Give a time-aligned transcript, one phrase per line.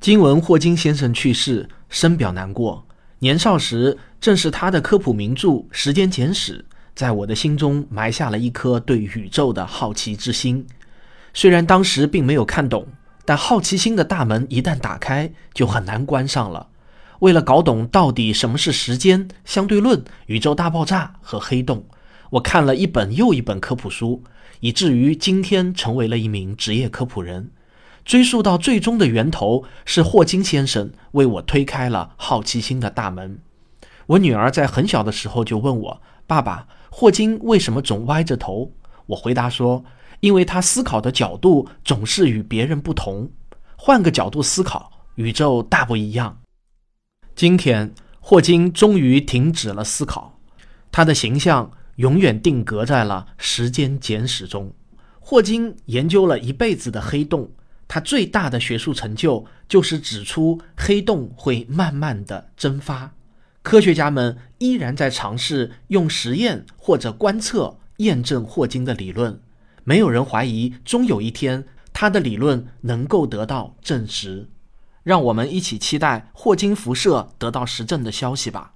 [0.00, 2.86] 今闻霍金先生去世，深表难过。
[3.18, 10.66] 年少时，正是他的科普名著《时间简史》在我的心中埋下了一颗对宇宙的好奇之心。
[11.34, 12.86] 虽然当时并没有看懂，
[13.26, 16.68] 但好奇心的大门一旦打开，就很难关上了。
[17.18, 21.84] 为了搞懂到底什么是时间、相对论、宇宙大爆炸和黑洞，
[22.30, 24.24] 我看了一本又一本科普书，
[24.60, 27.50] 以至于今天成为了一名职业科普人。
[28.04, 33.40] 追溯到最终的源头，是霍金先生为我推开了好奇心的大门。
[34.06, 38.72] 我女儿在很小的时候就问我：“爸爸，霍金为什么总歪着头？”
[39.06, 39.84] 我回答说
[40.20, 43.30] ：“因为他思考的角度总是与别人不同。
[43.76, 46.40] 换个角度思考，宇宙大不一样。”
[47.36, 50.40] 今天，霍金终于停止了思考，
[50.90, 54.72] 他的形象永远定格在了《时间简史》中。
[55.20, 57.50] 霍金研究了一辈子的黑洞。
[57.92, 63.14] 他最大的学术成就就是指出黑洞会慢慢的蒸发，
[63.62, 69.40] 科学家们依然在尝试用实验或者观测验证霍金的理论，
[69.82, 74.48] 没有人怀疑终有一天他的理论能够得到证实。
[75.02, 78.74] 让我们一起期待霍金辐射得到实证的消息吧。